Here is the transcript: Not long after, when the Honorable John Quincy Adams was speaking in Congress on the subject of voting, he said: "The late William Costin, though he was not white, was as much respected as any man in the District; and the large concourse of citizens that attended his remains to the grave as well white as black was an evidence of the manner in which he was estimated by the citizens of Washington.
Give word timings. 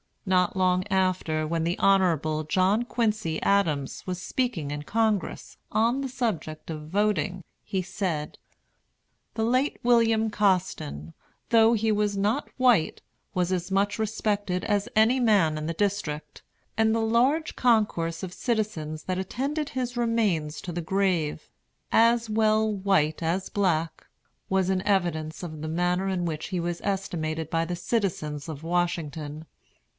Not 0.25 0.55
long 0.55 0.87
after, 0.87 1.45
when 1.45 1.63
the 1.63 1.77
Honorable 1.77 2.43
John 2.43 2.83
Quincy 2.83 3.41
Adams 3.41 4.07
was 4.07 4.19
speaking 4.21 4.71
in 4.71 4.83
Congress 4.83 5.57
on 5.71 6.01
the 6.01 6.09
subject 6.09 6.69
of 6.69 6.89
voting, 6.89 7.43
he 7.63 7.81
said: 7.81 8.37
"The 9.33 9.43
late 9.43 9.77
William 9.83 10.29
Costin, 10.31 11.13
though 11.49 11.73
he 11.73 11.91
was 11.91 12.17
not 12.17 12.49
white, 12.57 13.01
was 13.33 13.51
as 13.51 13.69
much 13.71 13.99
respected 13.99 14.63
as 14.63 14.87
any 14.95 15.19
man 15.19 15.57
in 15.57 15.67
the 15.67 15.73
District; 15.73 16.41
and 16.77 16.95
the 16.95 17.01
large 17.01 17.55
concourse 17.55 18.23
of 18.23 18.33
citizens 18.33 19.03
that 19.03 19.19
attended 19.19 19.69
his 19.69 19.97
remains 19.97 20.61
to 20.61 20.71
the 20.71 20.81
grave 20.81 21.49
as 21.91 22.29
well 22.29 22.71
white 22.71 23.21
as 23.21 23.49
black 23.49 24.07
was 24.49 24.69
an 24.69 24.81
evidence 24.83 25.43
of 25.43 25.61
the 25.61 25.67
manner 25.67 26.07
in 26.07 26.25
which 26.25 26.47
he 26.47 26.59
was 26.59 26.79
estimated 26.83 27.49
by 27.49 27.65
the 27.65 27.75
citizens 27.75 28.47
of 28.47 28.63
Washington. 28.63 29.45